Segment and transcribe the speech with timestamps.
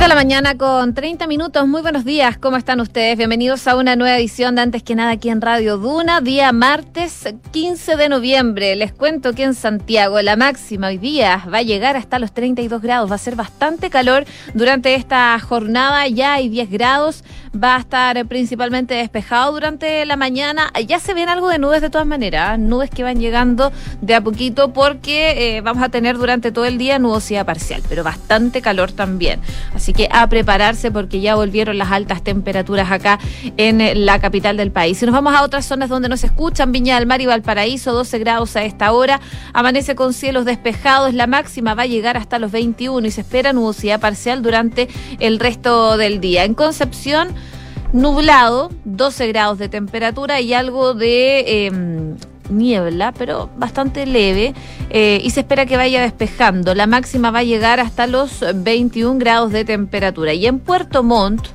[0.00, 1.68] 6 de la mañana con 30 minutos.
[1.68, 2.38] Muy buenos días.
[2.38, 3.18] ¿Cómo están ustedes?
[3.18, 7.28] Bienvenidos a una nueva edición de Antes que nada aquí en Radio Duna, día martes
[7.50, 8.76] 15 de noviembre.
[8.76, 12.80] Les cuento que en Santiago la máxima hoy día va a llegar hasta los 32
[12.80, 13.10] grados.
[13.10, 16.08] Va a ser bastante calor durante esta jornada.
[16.08, 17.22] Ya hay 10 grados.
[17.52, 20.72] Va a estar principalmente despejado durante la mañana.
[20.86, 22.54] Ya se ven algo de nubes de todas maneras.
[22.54, 22.58] ¿eh?
[22.58, 26.78] Nubes que van llegando de a poquito porque eh, vamos a tener durante todo el
[26.78, 29.40] día nubosidad parcial, pero bastante calor también.
[29.74, 33.18] Así que a prepararse porque ya volvieron las altas temperaturas acá
[33.56, 34.98] en la capital del país.
[34.98, 38.18] Si nos vamos a otras zonas donde nos escuchan, Viña del Mar y Valparaíso, 12
[38.18, 39.20] grados a esta hora,
[39.52, 43.52] amanece con cielos despejados, la máxima va a llegar hasta los 21 y se espera
[43.52, 46.44] nubosidad parcial durante el resto del día.
[46.44, 47.28] En Concepción,
[47.92, 51.66] nublado, 12 grados de temperatura y algo de...
[51.66, 52.16] Eh,
[52.50, 54.54] niebla, pero bastante leve,
[54.90, 56.74] eh, y se espera que vaya despejando.
[56.74, 60.34] La máxima va a llegar hasta los 21 grados de temperatura.
[60.34, 61.46] Y en Puerto Montt,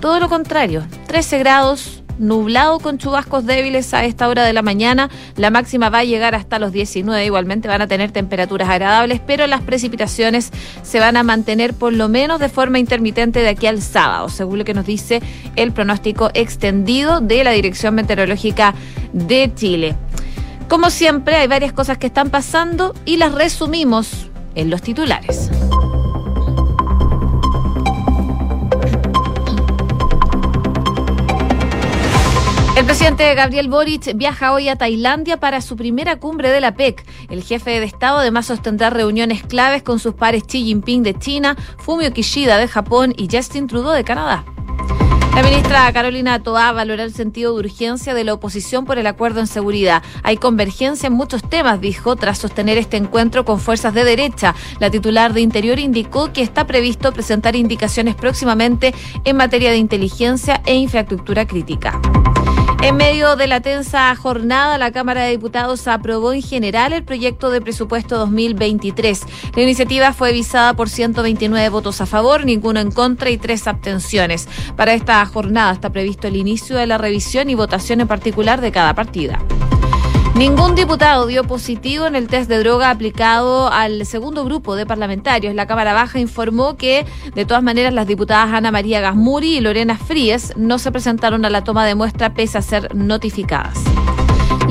[0.00, 5.10] todo lo contrario, 13 grados nublado con chubascos débiles a esta hora de la mañana.
[5.36, 7.24] La máxima va a llegar hasta los 19.
[7.24, 10.50] Igualmente van a tener temperaturas agradables, pero las precipitaciones
[10.82, 14.58] se van a mantener por lo menos de forma intermitente de aquí al sábado, según
[14.58, 15.22] lo que nos dice
[15.56, 18.74] el pronóstico extendido de la Dirección Meteorológica
[19.12, 19.96] de Chile.
[20.70, 25.50] Como siempre, hay varias cosas que están pasando y las resumimos en los titulares.
[32.76, 37.04] El presidente Gabriel Boric viaja hoy a Tailandia para su primera cumbre de la PEC.
[37.28, 41.56] El jefe de Estado además sostendrá reuniones claves con sus pares Xi Jinping de China,
[41.78, 44.44] Fumio Kishida de Japón y Justin Trudeau de Canadá.
[45.34, 49.40] La ministra Carolina Toá valoró el sentido de urgencia de la oposición por el acuerdo
[49.40, 50.02] en seguridad.
[50.22, 54.54] Hay convergencia en muchos temas, dijo, tras sostener este encuentro con fuerzas de derecha.
[54.80, 58.92] La titular de Interior indicó que está previsto presentar indicaciones próximamente
[59.24, 62.00] en materia de inteligencia e infraestructura crítica.
[62.82, 67.50] En medio de la tensa jornada, la Cámara de Diputados aprobó en general el proyecto
[67.50, 69.20] de presupuesto 2023.
[69.54, 74.48] La iniciativa fue visada por 129 votos a favor, ninguno en contra y tres abstenciones.
[74.76, 78.72] Para esta jornada está previsto el inicio de la revisión y votación en particular de
[78.72, 79.38] cada partida.
[80.34, 85.54] Ningún diputado dio positivo en el test de droga aplicado al segundo grupo de parlamentarios.
[85.54, 87.04] La Cámara Baja informó que,
[87.34, 91.50] de todas maneras, las diputadas Ana María Gasmuri y Lorena Fríes no se presentaron a
[91.50, 93.78] la toma de muestra pese a ser notificadas.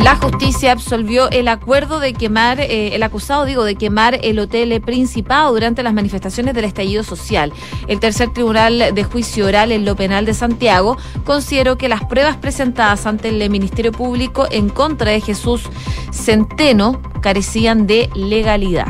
[0.03, 4.79] La justicia absolvió el acuerdo de quemar, eh, el acusado, digo, de quemar el hotel
[4.81, 7.51] Principado durante las manifestaciones del estallido social.
[7.87, 12.37] El tercer tribunal de juicio oral en lo penal de Santiago consideró que las pruebas
[12.37, 15.63] presentadas ante el Ministerio Público en contra de Jesús
[16.11, 18.87] Centeno carecían de legalidad.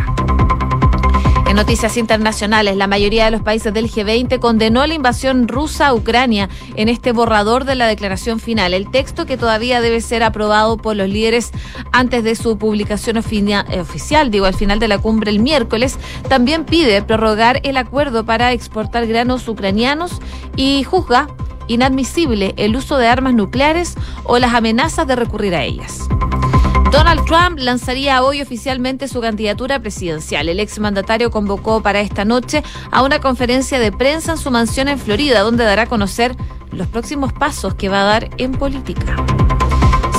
[1.50, 5.96] En noticias internacionales, la mayoría de los países del G20 condenó la invasión rusa a
[5.96, 8.76] Ucrania en este borrador de la declaración final.
[8.76, 11.50] El texto, que todavía debe ser aprobado por los líderes
[11.92, 17.02] antes de su publicación oficial, digo, al final de la cumbre el miércoles, también pide
[17.02, 20.20] prorrogar el acuerdo para exportar granos ucranianos
[20.56, 21.30] y juzga
[21.68, 26.08] inadmisible el uso de armas nucleares o las amenazas de recurrir a ellas.
[26.92, 30.50] Donald Trump lanzaría hoy oficialmente su candidatura presidencial.
[30.50, 34.98] El exmandatario convocó para esta noche a una conferencia de prensa en su mansión en
[34.98, 36.36] Florida, donde dará a conocer
[36.72, 39.16] los próximos pasos que va a dar en política.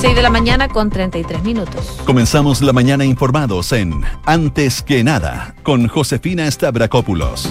[0.00, 1.98] 6 de la mañana con 33 minutos.
[2.06, 7.50] Comenzamos la mañana informados en Antes que nada con Josefina Stavrakopoulos.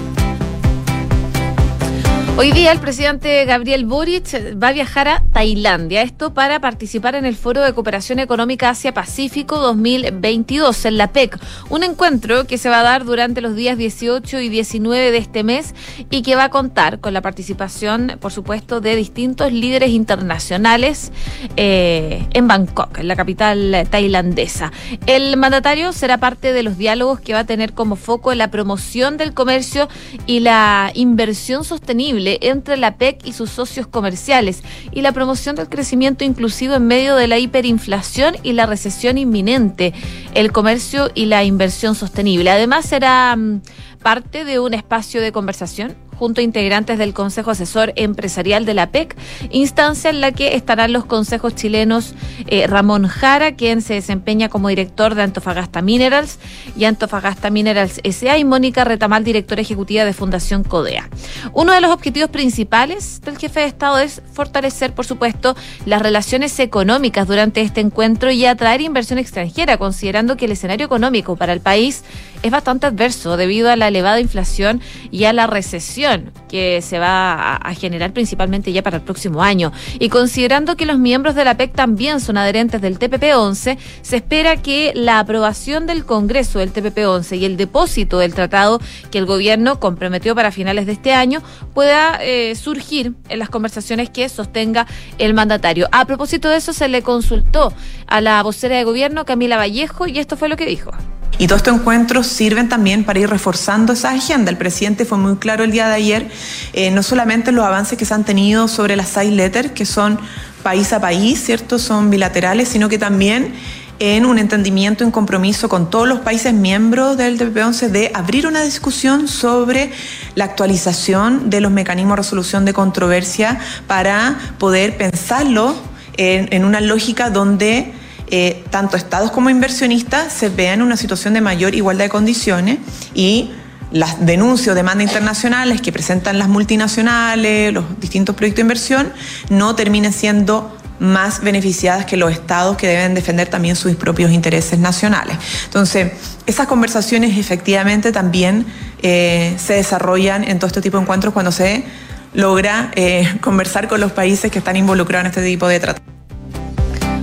[2.42, 7.26] Hoy día el presidente Gabriel Boric va a viajar a Tailandia, esto para participar en
[7.26, 11.38] el Foro de Cooperación Económica Asia-Pacífico 2022 en la PEC,
[11.70, 15.44] un encuentro que se va a dar durante los días 18 y 19 de este
[15.44, 15.76] mes
[16.10, 21.12] y que va a contar con la participación, por supuesto, de distintos líderes internacionales
[21.58, 24.72] eh, en Bangkok, en la capital tailandesa.
[25.08, 29.18] El mandatario será parte de los diálogos que va a tener como foco la promoción
[29.18, 29.90] del comercio
[30.26, 35.70] y la inversión sostenible entre la PEC y sus socios comerciales y la promoción del
[35.70, 39.94] crecimiento inclusivo en medio de la hiperinflación y la recesión inminente,
[40.34, 42.52] el comercio y la inversión sostenible.
[42.52, 43.62] Además será mm,
[44.02, 48.92] parte de un espacio de conversación junto a integrantes del Consejo Asesor Empresarial de la
[48.92, 49.16] PEC,
[49.52, 52.14] instancia en la que estarán los consejos chilenos
[52.48, 56.38] eh, Ramón Jara, quien se desempeña como director de Antofagasta Minerals
[56.76, 61.10] y Antofagasta Minerals SA, y Mónica Retamal, directora ejecutiva de Fundación CODEA.
[61.54, 65.56] Uno de los objetivos principales del jefe de Estado es fortalecer, por supuesto,
[65.86, 71.38] las relaciones económicas durante este encuentro y atraer inversión extranjera, considerando que el escenario económico
[71.38, 72.04] para el país
[72.42, 74.82] es bastante adverso debido a la elevada inflación
[75.12, 79.72] y a la recesión que se va a, generar principalmente ya para el próximo año.
[80.00, 84.58] Y considerando que los miembros de la PEC también son adherentes del TPP-11, se espera
[84.58, 88.80] que la aprobación del Congreso del TPP-11 y el depósito del tratado
[89.12, 91.42] que el gobierno comprometió para finales de este año
[91.74, 94.88] pueda eh, surgir en las conversaciones que sostenga
[95.18, 95.88] el mandatario.
[95.92, 97.74] A propósito de eso, se le consultó
[98.08, 100.92] a la vocera de gobierno, Camila Vallejo, y esto fue lo que dijo.
[101.38, 104.52] Y todos estos encuentros sirven también para ir reforzando esa agenda.
[104.52, 106.30] El presidente fue muy claro el día de ayer,
[106.74, 110.20] eh, no solamente los avances que se han tenido sobre las side letters, que son
[110.64, 111.80] país a país, ¿cierto?
[111.80, 113.54] Son bilaterales, sino que también
[114.00, 118.62] en un entendimiento, en compromiso con todos los países miembros del TPP-11 de abrir una
[118.62, 119.92] discusión sobre
[120.36, 125.76] la actualización de los mecanismos de resolución de controversia para poder pensarlo
[126.18, 127.94] en una lógica donde
[128.32, 132.78] eh, tanto estados como inversionistas se vean en una situación de mayor igualdad de condiciones
[133.14, 133.52] y
[133.92, 139.14] las denuncias o demandas internacionales que presentan las multinacionales, los distintos proyectos de inversión,
[139.50, 144.80] no terminen siendo más beneficiadas que los estados que deben defender también sus propios intereses
[144.80, 145.38] nacionales.
[145.66, 146.12] Entonces,
[146.46, 148.66] esas conversaciones efectivamente también
[149.02, 151.86] eh, se desarrollan en todo este tipo de encuentros cuando se
[152.34, 156.19] logra eh, conversar con los países que están involucrados en este tipo de tratados.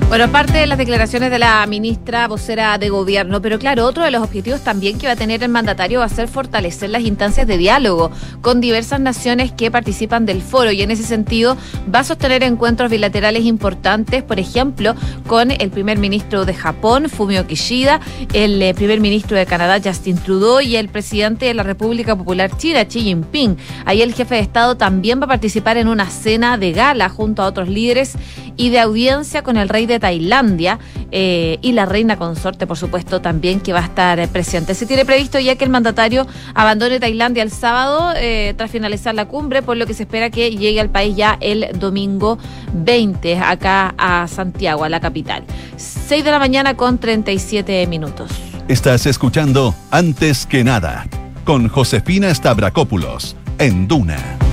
[0.08, 4.12] Bueno, parte de las declaraciones de la ministra vocera de gobierno, pero claro, otro de
[4.12, 7.44] los objetivos también que va a tener el mandatario va a ser fortalecer las instancias
[7.48, 11.56] de diálogo con diversas naciones que participan del foro y en ese sentido
[11.92, 14.94] va a sostener encuentros bilaterales importantes, por ejemplo,
[15.26, 18.00] con el primer ministro de Japón, Fumio Kishida,
[18.32, 22.56] el eh, primer ministro de Canadá, Justin Trudeau, y el presidente de la República Popular
[22.56, 23.56] China, Xi Jinping.
[23.84, 27.42] Ahí el jefe de Estado también va a participar en una cena de gala junto
[27.42, 28.12] a otros líderes
[28.56, 30.78] y de audiencia con el rey de Tailandia
[31.10, 34.74] eh, y la reina consorte, por supuesto, también que va a estar presente.
[34.74, 39.26] Se tiene previsto ya que el mandatario abandone Tailandia el sábado eh, tras finalizar la
[39.26, 42.38] cumbre, por lo que se espera que llegue al país ya el domingo
[42.74, 45.44] 20 acá a Santiago, a la capital.
[45.76, 48.30] 6 de la mañana con 37 minutos.
[48.68, 51.06] Estás escuchando Antes que nada
[51.44, 54.45] con Josefina Stavrakopoulos en Duna.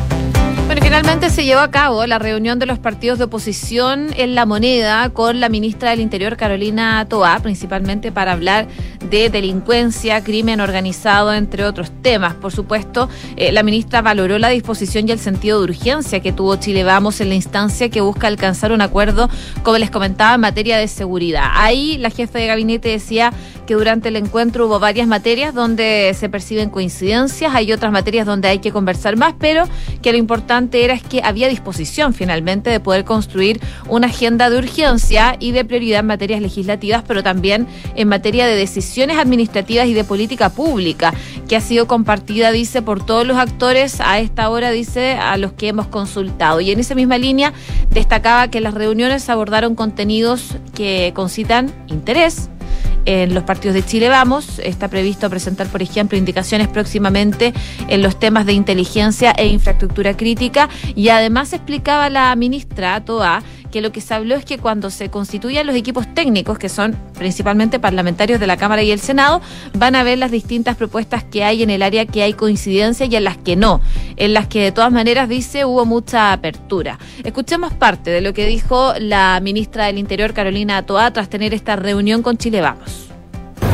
[0.94, 5.10] Finalmente se llevó a cabo la reunión de los partidos de oposición en La Moneda
[5.10, 8.68] con la ministra del Interior, Carolina Toá, principalmente para hablar
[9.10, 12.36] de delincuencia, crimen organizado, entre otros temas.
[12.36, 16.58] Por supuesto, eh, la ministra valoró la disposición y el sentido de urgencia que tuvo
[16.58, 19.32] Chile Vamos en la instancia que busca alcanzar un acuerdo,
[19.64, 21.46] como les comentaba, en materia de seguridad.
[21.56, 23.34] Ahí la jefa de gabinete decía
[23.66, 28.48] que durante el encuentro hubo varias materias donde se perciben coincidencias, hay otras materias donde
[28.48, 29.64] hay que conversar más, pero
[30.02, 34.58] que lo importante era es que había disposición finalmente de poder construir una agenda de
[34.58, 39.94] urgencia y de prioridad en materias legislativas, pero también en materia de decisiones administrativas y
[39.94, 41.14] de política pública,
[41.48, 45.54] que ha sido compartida, dice, por todos los actores a esta hora, dice, a los
[45.54, 46.62] que hemos consultado.
[46.62, 47.54] Y en esa misma línea
[47.90, 52.50] destacaba que las reuniones abordaron contenidos que concitan interés,
[53.06, 54.60] en los partidos de Chile Vamos.
[54.60, 57.54] Está previsto presentar, por ejemplo, indicaciones próximamente
[57.88, 60.70] en los temas de inteligencia e infraestructura crítica.
[60.96, 65.10] Y además explicaba la ministra Toa que lo que se habló es que cuando se
[65.10, 69.42] constituyan los equipos técnicos, que son principalmente parlamentarios de la Cámara y el Senado,
[69.74, 73.16] van a ver las distintas propuestas que hay en el área que hay coincidencia y
[73.16, 73.82] en las que no,
[74.16, 77.00] en las que de todas maneras dice hubo mucha apertura.
[77.24, 81.76] Escuchemos parte de lo que dijo la ministra del Interior, Carolina Toa, tras tener esta
[81.76, 83.13] reunión con Chile Vamos.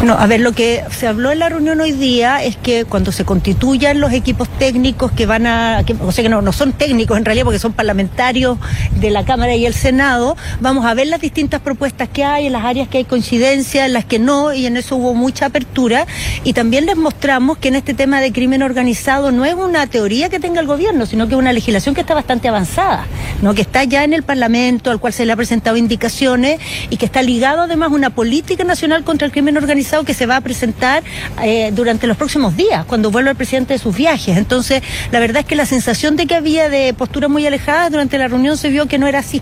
[0.01, 3.11] No, a ver, lo que se habló en la reunión hoy día es que cuando
[3.11, 7.17] se constituyan los equipos técnicos que van a, o sea que no, no son técnicos
[7.17, 8.57] en realidad porque son parlamentarios
[8.95, 12.53] de la Cámara y el Senado, vamos a ver las distintas propuestas que hay, en
[12.53, 16.07] las áreas que hay coincidencia, en las que no, y en eso hubo mucha apertura.
[16.45, 20.29] Y también les mostramos que en este tema de crimen organizado no es una teoría
[20.29, 23.05] que tenga el gobierno, sino que es una legislación que está bastante avanzada,
[23.41, 23.53] ¿no?
[23.53, 27.05] que está ya en el Parlamento, al cual se le ha presentado indicaciones y que
[27.05, 30.41] está ligado además a una política nacional contra el crimen organizado que se va a
[30.41, 31.03] presentar
[31.43, 34.37] eh, durante los próximos días, cuando vuelva el presidente de sus viajes.
[34.37, 34.81] Entonces,
[35.11, 38.27] la verdad es que la sensación de que había de posturas muy alejadas durante la
[38.27, 39.41] reunión se vio que no era así.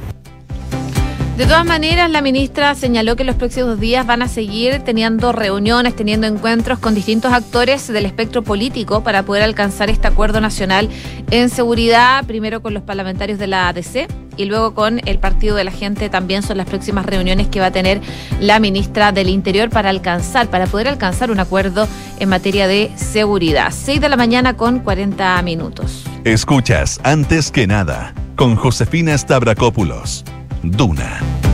[1.37, 5.95] De todas maneras, la ministra señaló que los próximos días van a seguir teniendo reuniones,
[5.95, 10.89] teniendo encuentros con distintos actores del espectro político para poder alcanzar este acuerdo nacional
[11.29, 15.63] en seguridad, primero con los parlamentarios de la ADC y luego con el Partido de
[15.63, 18.01] la Gente también son las próximas reuniones que va a tener
[18.39, 21.87] la ministra del Interior para alcanzar, para poder alcanzar un acuerdo
[22.19, 23.71] en materia de seguridad.
[23.71, 26.03] 6 de la mañana con 40 minutos.
[26.23, 30.25] Escuchas antes que nada con Josefina Stavrakopoulos
[30.63, 31.46] Duna.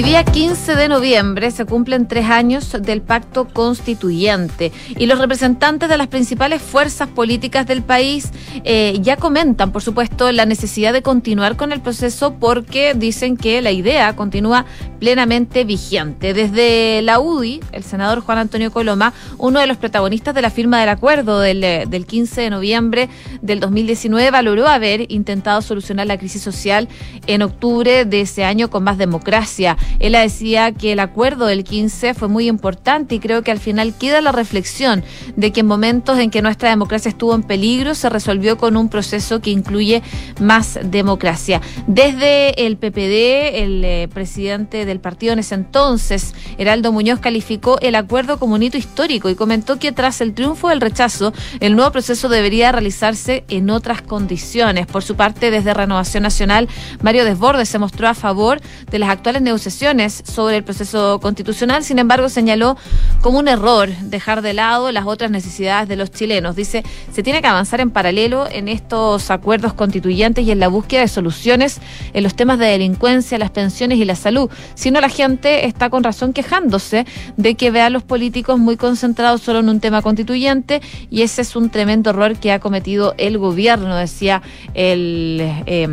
[0.00, 5.96] Día 15 de noviembre se cumplen tres años del pacto constituyente y los representantes de
[5.96, 8.30] las principales fuerzas políticas del país
[8.64, 13.62] eh, ya comentan, por supuesto, la necesidad de continuar con el proceso porque dicen que
[13.62, 14.66] la idea continúa
[14.98, 16.34] plenamente vigente.
[16.34, 20.80] Desde la UDI, el senador Juan Antonio Coloma, uno de los protagonistas de la firma
[20.80, 23.08] del acuerdo del, eh, del 15 de noviembre
[23.40, 26.88] del 2019, valoró haber intentado solucionar la crisis social
[27.26, 29.76] en octubre de ese año con más democracia.
[29.98, 33.94] Él decía que el acuerdo del 15 fue muy importante y creo que al final
[33.98, 35.04] queda la reflexión
[35.36, 38.88] de que en momentos en que nuestra democracia estuvo en peligro se resolvió con un
[38.88, 40.02] proceso que incluye
[40.40, 41.60] más democracia.
[41.86, 47.94] Desde el PPD, el eh, presidente del partido en ese entonces, Heraldo Muñoz, calificó el
[47.94, 51.90] acuerdo como un hito histórico y comentó que tras el triunfo del rechazo, el nuevo
[51.92, 54.86] proceso debería realizarse en otras condiciones.
[54.86, 56.68] Por su parte, desde Renovación Nacional,
[57.02, 58.60] Mario Desbordes se mostró a favor
[58.90, 62.76] de las actuales negociaciones sobre el proceso constitucional, sin embargo señaló
[63.20, 66.56] como un error dejar de lado las otras necesidades de los chilenos.
[66.56, 71.00] Dice, se tiene que avanzar en paralelo en estos acuerdos constituyentes y en la búsqueda
[71.00, 71.80] de soluciones
[72.12, 74.50] en los temas de delincuencia, las pensiones y la salud.
[74.74, 78.76] Si no, la gente está con razón quejándose de que vea a los políticos muy
[78.76, 83.14] concentrados solo en un tema constituyente y ese es un tremendo error que ha cometido
[83.18, 84.42] el gobierno, decía
[84.74, 85.40] el...
[85.66, 85.88] Eh,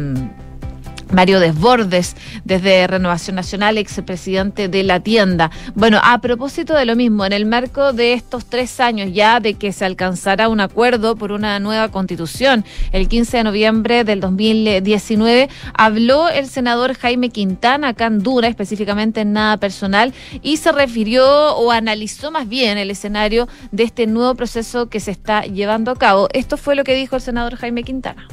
[1.12, 5.52] Mario Desbordes, desde Renovación Nacional, expresidente de la tienda.
[5.76, 9.56] Bueno, a propósito de lo mismo, en el marco de estos tres años ya de
[9.56, 15.50] que se alcanzará un acuerdo por una nueva constitución, el 15 de noviembre del 2019,
[15.74, 21.72] habló el senador Jaime Quintana acá Dura, específicamente en nada personal, y se refirió o
[21.72, 26.28] analizó más bien el escenario de este nuevo proceso que se está llevando a cabo.
[26.34, 28.28] Esto fue lo que dijo el senador Jaime Quintana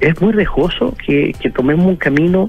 [0.00, 2.48] es muy riesgoso que, tomemos un camino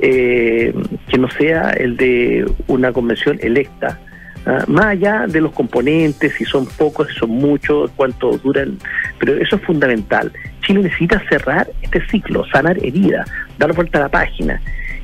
[0.00, 0.72] eh,
[1.08, 3.98] que no sea el de una convención electa,
[4.46, 4.64] ¿ah?
[4.66, 8.78] más allá de los componentes, si son pocos, si son muchos, cuánto duran,
[9.18, 10.32] pero eso es fundamental.
[10.62, 14.60] Chile necesita cerrar este ciclo, sanar heridas, dar vuelta a la página.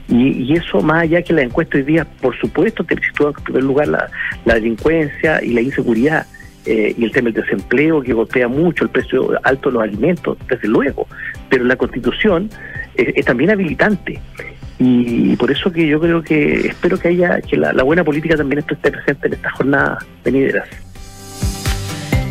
[0.06, 3.62] Y, eso más allá que la encuesta hoy día, por supuesto, que sitúa en primer
[3.62, 4.10] lugar la,
[4.44, 6.26] la delincuencia y la inseguridad,
[6.66, 10.38] eh, y el tema del desempleo que golpea mucho, el precio alto de los alimentos,
[10.48, 11.06] desde luego,
[11.54, 12.50] pero la constitución
[12.96, 14.20] es, también habilitante.
[14.80, 18.36] Y por eso que yo creo que espero que haya que la, la buena política
[18.36, 20.68] también esté presente en estas jornadas venideras.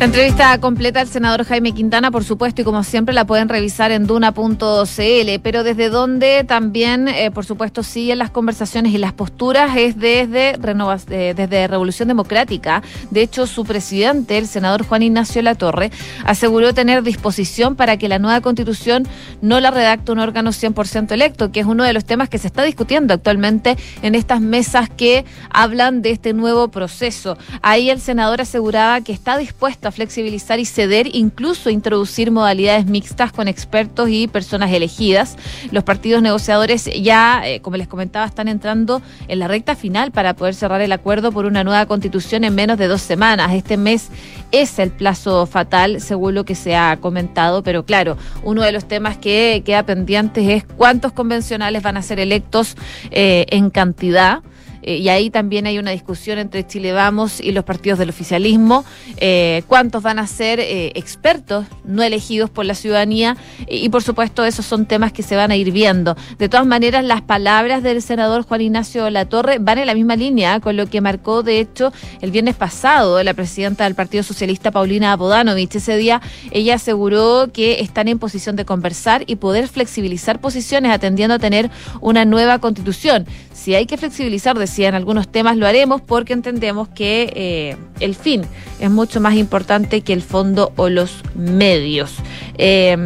[0.04, 3.90] La entrevista completa al senador Jaime Quintana, por supuesto, y como siempre la pueden revisar
[3.90, 9.74] en duna.cl, pero desde donde también, eh, por supuesto, siguen las conversaciones y las posturas
[9.78, 12.82] es desde, eh, desde Revolución Democrática.
[13.10, 15.90] De hecho, su presidente, el senador Juan Ignacio Latorre,
[16.26, 19.08] aseguró tener disposición para que la nueva constitución
[19.40, 22.48] no la redacte un órgano 100% electo, que es uno de los temas que se
[22.48, 27.38] está discutiendo actualmente en estas mesas que hablan de este nuevo proceso.
[27.62, 33.32] Ahí el senador aseguraba que está dispuesto a flexibilizar y ceder, incluso introducir modalidades mixtas
[33.32, 35.36] con expertos y personas elegidas.
[35.70, 40.34] Los partidos negociadores ya, eh, como les comentaba, están entrando en la recta final para
[40.34, 43.52] poder cerrar el acuerdo por una nueva constitución en menos de dos semanas.
[43.54, 44.08] Este mes
[44.52, 48.86] es el plazo fatal, según lo que se ha comentado, pero claro, uno de los
[48.86, 52.76] temas que queda pendiente es cuántos convencionales van a ser electos
[53.10, 54.42] eh, en cantidad.
[54.84, 58.84] Eh, y ahí también hay una discusión entre Chile Vamos y los partidos del oficialismo,
[59.16, 63.36] eh, cuántos van a ser eh, expertos no elegidos por la ciudadanía
[63.66, 66.16] y, por supuesto esos son temas que se van a ir viendo.
[66.38, 70.60] De todas maneras, las palabras del senador Juan Ignacio Latorre van en la misma línea
[70.60, 75.12] con lo que marcó, de hecho, el viernes pasado la presidenta del Partido Socialista, Paulina
[75.12, 75.76] Apodanovich.
[75.76, 81.36] Ese día ella aseguró que están en posición de conversar y poder flexibilizar posiciones atendiendo
[81.36, 83.26] a tener una nueva constitución.
[83.52, 88.42] Si hay que flexibilizar, en algunos temas lo haremos porque entendemos que eh, el fin
[88.80, 92.16] es mucho más importante que el fondo o los medios.
[92.58, 92.96] Eh,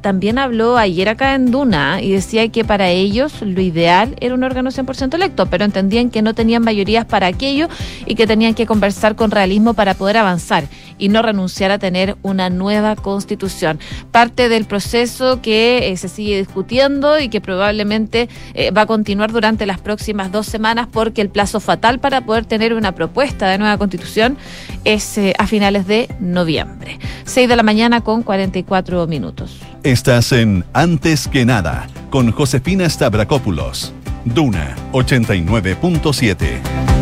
[0.00, 4.44] también habló ayer acá en Duna y decía que para ellos lo ideal era un
[4.44, 7.68] órgano 100% electo, pero entendían que no tenían mayorías para aquello
[8.06, 10.64] y que tenían que conversar con realismo para poder avanzar
[10.98, 13.78] y no renunciar a tener una nueva constitución.
[14.10, 19.32] Parte del proceso que eh, se sigue discutiendo y que probablemente eh, va a continuar
[19.32, 23.58] durante las próximas dos semanas porque el plazo fatal para poder tener una propuesta de
[23.58, 24.36] nueva constitución
[24.84, 26.98] es eh, a finales de noviembre.
[27.24, 29.58] 6 de la mañana con 44 minutos.
[29.82, 33.92] Estás en Antes que nada con Josefina Stavrakopoulos.
[34.24, 36.97] Duna 89.7.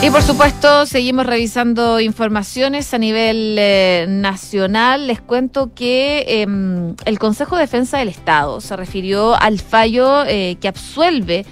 [0.00, 5.08] Y por supuesto, seguimos revisando informaciones a nivel eh, nacional.
[5.08, 10.56] Les cuento que em, el Consejo de Defensa del Estado se refirió al fallo eh,
[10.60, 11.44] que absuelve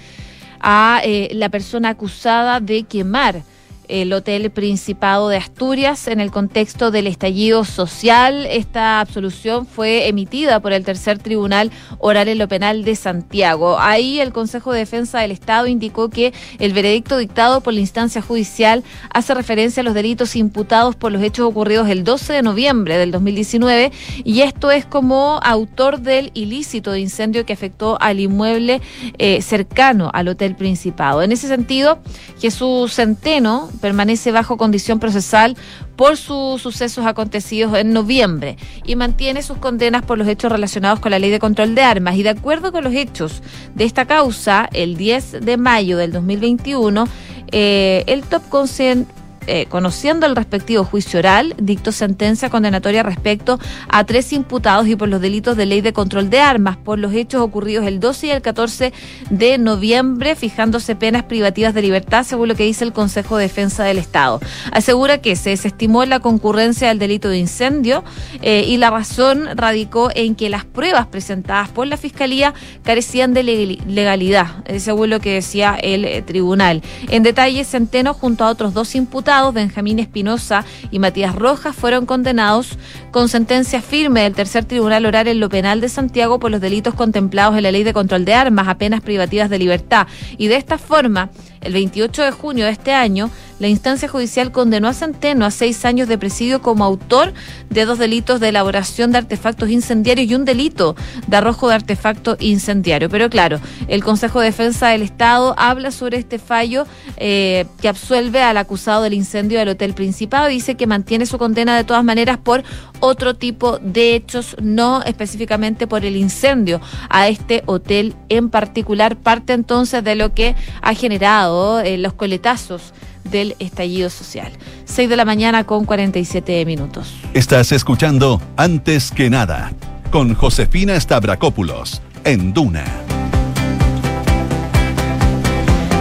[0.61, 3.43] a eh, la persona acusada de quemar
[3.87, 8.45] el Hotel Principado de Asturias en el contexto del estallido social.
[8.45, 13.79] Esta absolución fue emitida por el tercer tribunal oral en lo penal de Santiago.
[13.79, 18.21] Ahí el Consejo de Defensa del Estado indicó que el veredicto dictado por la instancia
[18.21, 22.97] judicial hace referencia a los delitos imputados por los hechos ocurridos el 12 de noviembre
[22.97, 23.91] del 2019
[24.23, 28.81] y esto es como autor del ilícito de incendio que afectó al inmueble
[29.17, 31.21] eh, cercano al Hotel Principado.
[31.21, 31.99] En ese sentido,
[32.39, 35.55] Jesús Centeno, permanece bajo condición procesal
[35.95, 41.11] por sus sucesos acontecidos en noviembre y mantiene sus condenas por los hechos relacionados con
[41.11, 42.15] la ley de control de armas.
[42.15, 43.41] Y de acuerdo con los hechos
[43.75, 47.07] de esta causa, el 10 de mayo del 2021,
[47.51, 49.07] eh, el top consent
[49.47, 55.07] eh, conociendo el respectivo juicio oral, dictó sentencia condenatoria respecto a tres imputados y por
[55.07, 58.29] los delitos de ley de control de armas por los hechos ocurridos el 12 y
[58.31, 58.93] el 14
[59.29, 63.83] de noviembre, fijándose penas privativas de libertad, según lo que dice el Consejo de Defensa
[63.85, 64.41] del Estado.
[64.71, 68.03] Asegura que se desestimó la concurrencia del delito de incendio
[68.41, 73.43] eh, y la razón radicó en que las pruebas presentadas por la Fiscalía carecían de
[73.43, 76.81] legalidad, eh, según lo que decía el tribunal.
[77.09, 82.77] En detalle, Centeno, junto a otros dos imputados, Benjamín Espinosa y Matías Rojas, fueron condenados
[83.11, 86.95] con sentencia firme del tercer tribunal oral en lo penal de Santiago por los delitos
[86.95, 90.07] contemplados en la ley de control de armas, apenas privativas de libertad.
[90.37, 91.29] Y de esta forma,
[91.61, 93.29] el 28 de junio de este año,
[93.59, 97.33] la instancia judicial condenó a Centeno a seis años de presidio como autor
[97.69, 100.95] de dos delitos de elaboración de artefactos incendiarios y un delito
[101.27, 103.09] de arrojo de artefacto incendiario.
[103.09, 106.85] Pero claro, el Consejo de Defensa del Estado habla sobre este fallo
[107.17, 111.37] eh, que absuelve al acusado del incendio del Hotel Principado y dice que mantiene su
[111.37, 112.63] condena de todas maneras por
[112.99, 119.53] otro tipo de hechos, no específicamente por el incendio a este hotel en particular, parte
[119.53, 122.93] entonces de lo que ha generado eh, los coletazos
[123.29, 124.51] del estallido social.
[124.85, 127.13] 6 de la mañana con 47 minutos.
[127.33, 129.73] Estás escuchando Antes que nada
[130.11, 132.85] con Josefina Stavrakopoulos en Duna.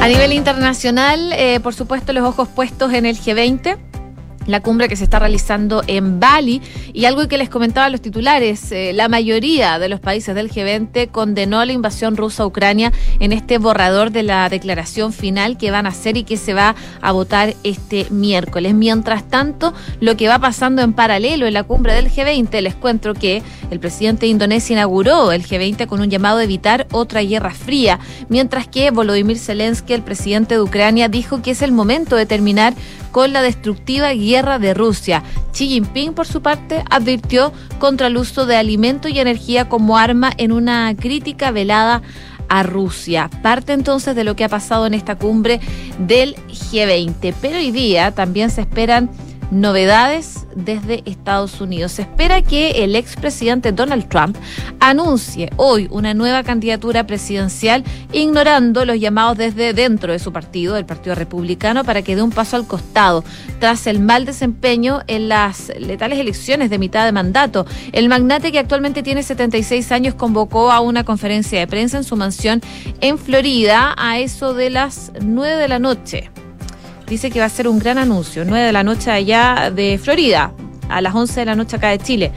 [0.00, 3.78] A nivel internacional, eh, por supuesto, los ojos puestos en el G20
[4.46, 6.62] la cumbre que se está realizando en Bali
[6.96, 10.50] y algo que les comentaba a los titulares, eh, la mayoría de los países del
[10.50, 15.70] G20 condenó la invasión rusa a Ucrania en este borrador de la declaración final que
[15.70, 18.72] van a hacer y que se va a votar este miércoles.
[18.72, 23.12] Mientras tanto, lo que va pasando en paralelo en la cumbre del G20, les cuento
[23.12, 27.50] que el presidente de Indonesia inauguró el G20 con un llamado a evitar otra guerra
[27.50, 32.24] fría, mientras que Volodymyr Zelensky, el presidente de Ucrania, dijo que es el momento de
[32.24, 32.72] terminar
[33.16, 35.22] con la destructiva guerra de Rusia.
[35.52, 40.32] Xi Jinping, por su parte, advirtió contra el uso de alimento y energía como arma
[40.36, 42.02] en una crítica velada
[42.48, 43.30] a Rusia.
[43.42, 45.60] Parte entonces de lo que ha pasado en esta cumbre
[45.98, 47.34] del G20.
[47.40, 49.10] Pero hoy día también se esperan
[49.50, 51.92] novedades desde Estados Unidos.
[51.92, 54.36] Se espera que el expresidente Donald Trump
[54.80, 60.86] anuncie hoy una nueva candidatura presidencial, ignorando los llamados desde dentro de su partido, el
[60.86, 63.24] Partido Republicano, para que dé un paso al costado
[63.60, 67.66] tras el mal desempeño en las letales elecciones de mitad de mandato.
[67.92, 72.16] El magnate que actualmente tiene 76 años convocó a una conferencia de prensa en su
[72.16, 72.60] mansión
[73.00, 76.30] en Florida a eso de las 9 de la noche
[77.08, 80.52] dice que va a ser un gran anuncio, 9 de la noche allá de Florida,
[80.88, 82.32] a las 11 de la noche acá de Chile.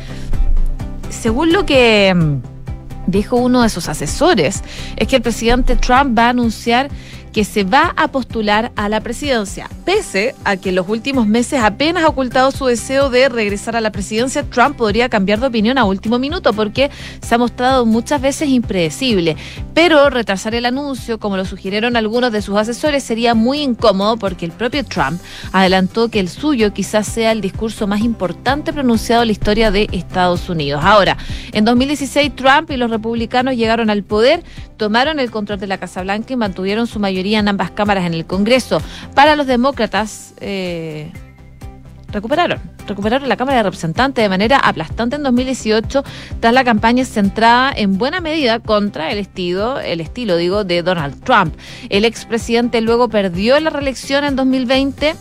[1.10, 2.42] Según lo que mm,
[3.08, 4.64] dijo uno de sus asesores,
[4.96, 6.90] es que el presidente Trump va a anunciar
[7.34, 9.70] que se va a postular a la presidencia.
[9.86, 13.82] Pese a que en los últimos meses apenas ha ocultado su deseo de regresar a
[13.82, 16.90] la presidencia, Trump podría cambiar de opinión a último minuto porque
[17.22, 19.38] se ha mostrado muchas veces impredecible.
[19.74, 24.46] Pero retrasar el anuncio, como lo sugirieron algunos de sus asesores, sería muy incómodo porque
[24.46, 29.28] el propio Trump adelantó que el suyo quizás sea el discurso más importante pronunciado en
[29.28, 30.82] la historia de Estados Unidos.
[30.84, 31.18] Ahora,
[31.52, 34.44] en 2016 Trump y los republicanos llegaron al poder,
[34.78, 38.14] tomaron el control de la Casa Blanca y mantuvieron su mayoría en ambas cámaras en
[38.14, 38.82] el Congreso.
[39.14, 41.12] Para los demócratas, eh,
[42.12, 46.04] recuperaron, recuperaron la Cámara de Representantes de manera aplastante en 2018
[46.40, 51.24] tras la campaña centrada en buena medida contra el estilo, el estilo digo, de Donald
[51.24, 51.56] Trump.
[51.90, 55.16] El expresidente luego perdió la reelección en 2020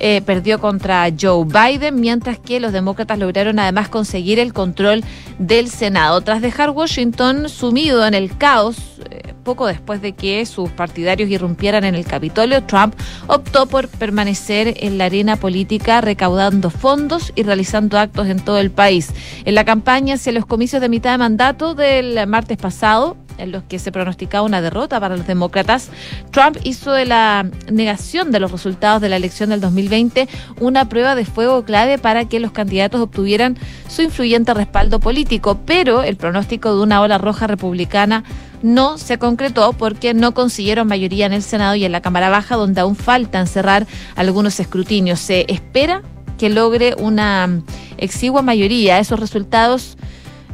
[0.00, 5.04] eh, perdió contra Joe Biden, mientras que los demócratas lograron además conseguir el control
[5.38, 6.20] del Senado.
[6.20, 8.76] Tras dejar Washington sumido en el caos,
[9.10, 12.94] eh, poco después de que sus partidarios irrumpieran en el Capitolio, Trump
[13.26, 18.70] optó por permanecer en la arena política recaudando fondos y realizando actos en todo el
[18.70, 19.10] país.
[19.44, 23.62] En la campaña hacia los comicios de mitad de mandato del martes pasado, en los
[23.62, 25.88] que se pronosticaba una derrota para los demócratas,
[26.30, 30.28] Trump hizo de la negación de los resultados de la elección del 2020
[30.60, 33.56] una prueba de fuego clave para que los candidatos obtuvieran
[33.88, 38.24] su influyente respaldo político, pero el pronóstico de una ola roja republicana
[38.62, 42.56] no se concretó porque no consiguieron mayoría en el Senado y en la Cámara Baja,
[42.56, 45.20] donde aún faltan cerrar algunos escrutinios.
[45.20, 46.02] Se espera
[46.38, 47.62] que logre una
[47.98, 48.98] exigua mayoría.
[48.98, 49.96] Esos resultados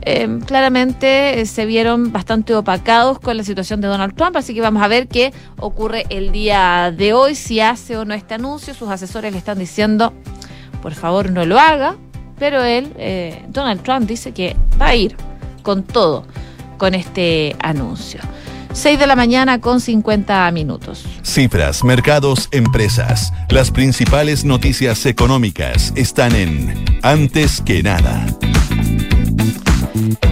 [0.02, 4.60] eh, claramente eh, se vieron bastante opacados con la situación de Donald Trump, así que
[4.60, 8.74] vamos a ver qué ocurre el día de hoy, si hace o no este anuncio.
[8.74, 10.12] Sus asesores le están diciendo,
[10.82, 11.96] por favor, no lo haga,
[12.38, 15.16] pero él, eh, Donald Trump, dice que va a ir
[15.62, 16.26] con todo
[16.76, 18.20] con este anuncio.
[18.74, 21.04] 6 de la mañana con 50 minutos.
[21.22, 23.32] Cifras, mercados, empresas.
[23.48, 28.26] Las principales noticias económicas están en Antes que nada.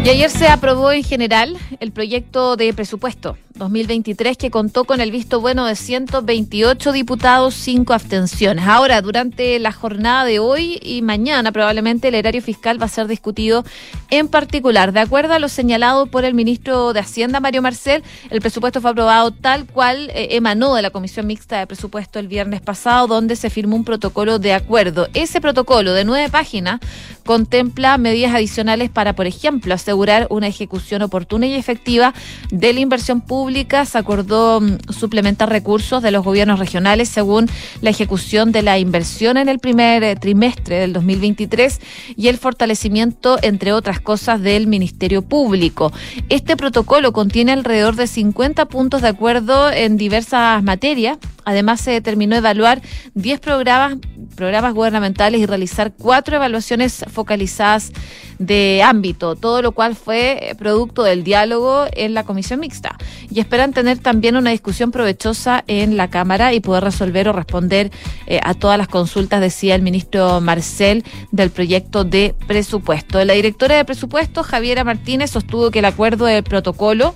[0.05, 5.13] Y ayer se aprobó en general el proyecto de presupuesto 2023 que contó con el
[5.13, 8.67] visto bueno de 128 diputados, 5 abstenciones.
[8.67, 13.07] Ahora, durante la jornada de hoy y mañana, probablemente el erario fiscal va a ser
[13.07, 13.65] discutido
[14.11, 14.93] en particular.
[14.93, 18.91] De acuerdo a lo señalado por el ministro de Hacienda, Mario Marcel, el presupuesto fue
[18.91, 23.37] aprobado tal cual eh, emanó de la Comisión Mixta de Presupuesto el viernes pasado, donde
[23.37, 25.09] se firmó un protocolo de acuerdo.
[25.15, 26.81] Ese protocolo de nueve páginas
[27.25, 32.15] contempla medidas adicionales para, por ejemplo, asegurar una ejecución oportuna y efectiva
[32.51, 33.85] de la inversión pública.
[33.85, 37.49] Se acordó mm, suplementar recursos de los gobiernos regionales según
[37.81, 41.81] la ejecución de la inversión en el primer eh, trimestre del 2023
[42.17, 45.93] y el fortalecimiento, entre otras cosas, del Ministerio Público.
[46.29, 52.37] Este protocolo contiene alrededor de 50 puntos de acuerdo en diversas materias Además, se determinó
[52.37, 52.83] evaluar
[53.15, 53.99] 10 programas,
[54.37, 57.93] programas gubernamentales y realizar cuatro evaluaciones focalizadas
[58.39, 62.97] de ámbito, todo lo cual fue producto del diálogo en la comisión mixta.
[63.31, 67.91] Y esperan tener también una discusión provechosa en la Cámara y poder resolver o responder
[68.27, 73.25] eh, a todas las consultas, decía el ministro Marcel, del proyecto de presupuesto.
[73.25, 77.15] La directora de presupuesto, Javiera Martínez, sostuvo que el acuerdo del protocolo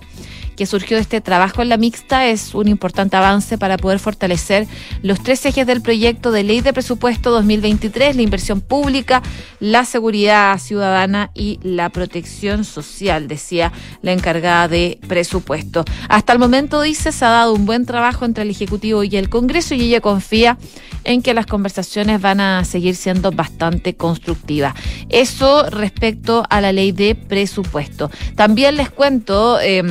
[0.57, 4.67] que surgió este trabajo en la mixta es un importante avance para poder fortalecer
[5.03, 9.23] los tres ejes del proyecto de ley de presupuesto 2023, la inversión pública,
[9.61, 15.85] la seguridad ciudadana y la protección social, decía la encargada de presupuesto.
[16.09, 19.29] Hasta el momento, dice, se ha dado un buen trabajo entre el Ejecutivo y el
[19.29, 20.59] Congreso y ella confía
[21.05, 24.75] en que las conversaciones van a seguir siendo bastante constructivas.
[25.09, 28.11] Eso respecto a la ley de presupuesto.
[28.35, 29.61] También les cuento...
[29.61, 29.83] Eh,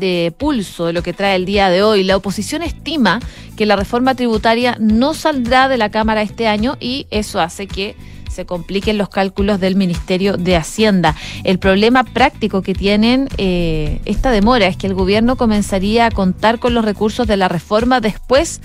[0.00, 2.02] de pulso de lo que trae el día de hoy.
[2.02, 3.20] La oposición estima
[3.56, 7.94] que la reforma tributaria no saldrá de la Cámara este año y eso hace que
[8.30, 11.16] se compliquen los cálculos del Ministerio de Hacienda.
[11.44, 16.58] El problema práctico que tienen eh, esta demora es que el gobierno comenzaría a contar
[16.58, 18.60] con los recursos de la reforma después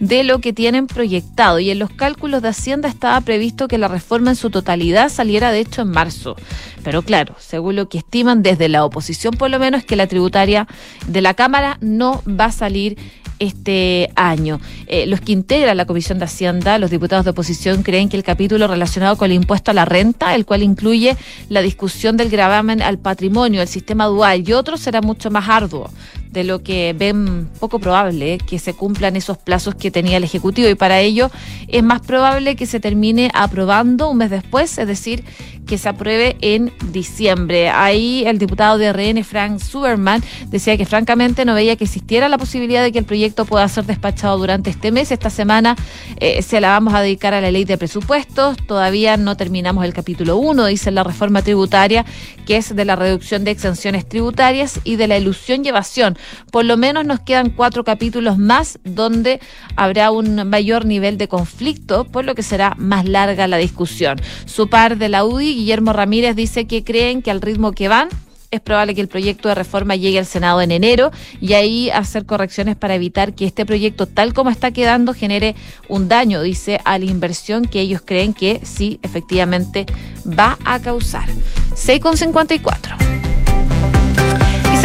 [0.00, 1.58] de lo que tienen proyectado.
[1.58, 5.50] Y en los cálculos de Hacienda estaba previsto que la reforma en su totalidad saliera
[5.50, 6.36] de hecho en marzo.
[6.84, 10.66] Pero claro, según lo que estiman desde la oposición por lo menos, que la tributaria
[11.06, 12.96] de la Cámara no va a salir
[13.38, 14.60] este año.
[14.86, 18.24] Eh, los que integran la Comisión de Hacienda, los diputados de oposición, creen que el
[18.24, 21.16] capítulo relacionado con el impuesto a la renta, el cual incluye
[21.48, 25.90] la discusión del gravamen al patrimonio, el sistema dual y otros, será mucho más arduo
[26.36, 30.68] de lo que ven poco probable que se cumplan esos plazos que tenía el Ejecutivo
[30.68, 31.30] y para ello
[31.66, 35.24] es más probable que se termine aprobando un mes después, es decir,
[35.66, 37.68] que se apruebe en diciembre.
[37.68, 42.38] Ahí el diputado de RN, Frank Suberman, decía que francamente no veía que existiera la
[42.38, 45.10] posibilidad de que el proyecto pueda ser despachado durante este mes.
[45.10, 45.76] Esta semana
[46.20, 48.56] eh, se la vamos a dedicar a la ley de presupuestos.
[48.66, 52.04] Todavía no terminamos el capítulo 1, dice la reforma tributaria,
[52.46, 56.16] que es de la reducción de exenciones tributarias y de la ilusión y evasión.
[56.50, 59.40] Por lo menos nos quedan cuatro capítulos más donde
[59.74, 64.20] habrá un mayor nivel de conflicto, por lo que será más larga la discusión.
[64.44, 68.10] Su par de la UDI Guillermo Ramírez dice que creen que al ritmo que van
[68.50, 72.26] es probable que el proyecto de reforma llegue al Senado en enero y ahí hacer
[72.26, 75.54] correcciones para evitar que este proyecto, tal como está quedando, genere
[75.88, 79.86] un daño, dice, a la inversión que ellos creen que sí, efectivamente,
[80.26, 81.26] va a causar.
[81.70, 82.96] 6,54.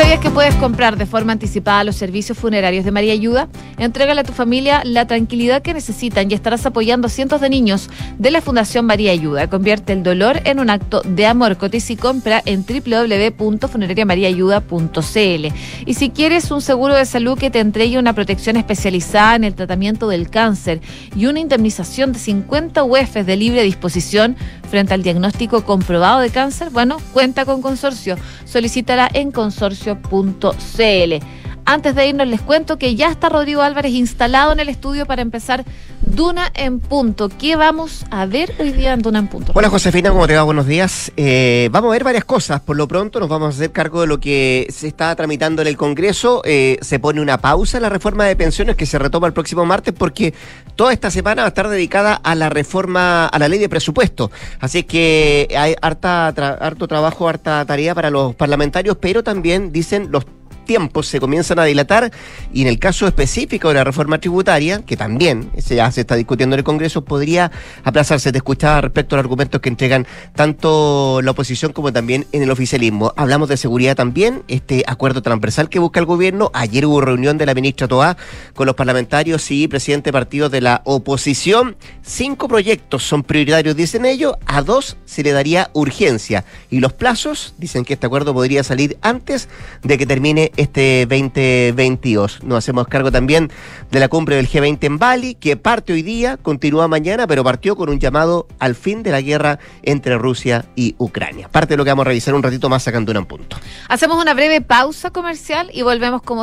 [0.02, 3.48] ¿Sabías que puedes comprar de forma anticipada los servicios funerarios de María Ayuda?
[3.78, 7.88] Entrégale a tu familia la tranquilidad que necesitan y estarás apoyando a cientos de niños
[8.18, 9.48] de la Fundación María Ayuda.
[9.48, 11.58] Convierte el dolor en un acto de amor.
[11.58, 15.54] Cotiza y compra en www.funerariamariaayuda.cl.
[15.86, 19.54] Y si quieres un seguro de salud que te entregue una protección especializada en el
[19.54, 20.82] tratamiento del cáncer
[21.16, 24.36] y una indemnización de 50 UEFs de libre disposición
[24.72, 28.18] frente al diagnóstico comprobado de cáncer, bueno, cuenta con consorcio.
[28.46, 34.52] Solicítala en consorcio comercio.cl antes de irnos les cuento que ya está Rodrigo Álvarez instalado
[34.52, 35.66] en el estudio para empezar
[36.02, 37.30] Duna en punto.
[37.30, 39.54] ¿Qué vamos a ver hoy día en Duna en punto?
[39.56, 40.44] Hola Josefina, ¿cómo te va?
[40.44, 41.12] Buenos días.
[41.16, 42.60] Eh, vamos a ver varias cosas.
[42.60, 45.68] Por lo pronto nos vamos a hacer cargo de lo que se está tramitando en
[45.68, 46.42] el Congreso.
[46.44, 49.66] Eh, se pone una pausa en la reforma de pensiones que se retoma el próximo
[49.66, 50.34] martes porque
[50.76, 54.32] toda esta semana va a estar dedicada a la reforma, a la ley de presupuesto.
[54.60, 60.26] Así que hay harta, harto trabajo, harta tarea para los parlamentarios, pero también dicen los
[60.66, 62.12] tiempos se comienzan a dilatar
[62.54, 66.60] y en el caso específico de la reforma tributaria, que también se está discutiendo en
[66.60, 67.52] el Congreso, podría
[67.84, 68.32] aplazarse.
[68.32, 72.52] de escuchar respecto a los argumentos que entregan tanto la oposición como también en el
[72.52, 73.14] oficialismo.
[73.16, 76.52] Hablamos de seguridad también, este acuerdo transversal que busca el gobierno.
[76.54, 78.18] Ayer hubo reunión de la ministra Toá
[78.54, 81.76] con los parlamentarios y presidente de partidos de la oposición.
[82.02, 86.46] Cinco proyectos son prioritarios, dicen ellos, a dos se le daría urgencia.
[86.70, 89.48] Y los plazos, dicen que este acuerdo podría salir antes
[89.84, 92.44] de que termine este 2022.
[92.44, 93.52] Nos hacemos cargo también
[93.92, 97.76] de la cumbre del G20 en Bali, que parte hoy día, continúa mañana, pero partió
[97.76, 101.50] con un llamado al fin de la guerra entre Rusia y Ucrania.
[101.50, 103.58] Parte de lo que vamos a revisar un ratito más sacando un punto.
[103.90, 106.40] Hacemos una breve pausa comercial y volvemos como